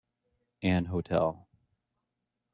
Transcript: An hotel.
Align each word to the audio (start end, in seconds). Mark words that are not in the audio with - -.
An 0.63 0.85
hotel. 0.85 1.45